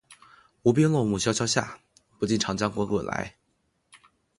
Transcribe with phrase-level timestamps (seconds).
[0.63, 1.77] 无边落木萧萧下，
[2.17, 3.35] 不尽长江滚滚来